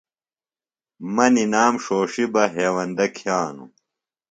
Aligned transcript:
مہ 1.13 1.25
نِنام 1.33 1.73
ݜوݜیۡ 1.83 2.29
بہ 2.33 2.43
ہیوندہ 2.53 3.05
کِھیانوۡ۔ 3.15 3.71